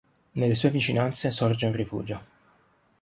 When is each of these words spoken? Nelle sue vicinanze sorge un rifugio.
Nelle 0.31 0.55
sue 0.55 0.71
vicinanze 0.71 1.29
sorge 1.29 1.67
un 1.67 1.73
rifugio. 1.73 2.21